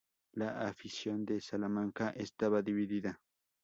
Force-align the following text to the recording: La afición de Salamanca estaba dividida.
La 0.33 0.61
afición 0.61 1.25
de 1.25 1.39
Salamanca 1.41 2.09
estaba 2.17 2.63
dividida. 2.63 3.21